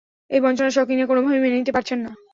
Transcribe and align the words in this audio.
এই 0.31 0.39
বঞ্চনা 0.43 0.71
সকিনা 0.71 1.05
কোনোভাবেই 1.07 1.41
মেনে 1.43 1.57
নিতে 1.59 1.75
পারছেন 1.75 1.99
না। 2.05 2.11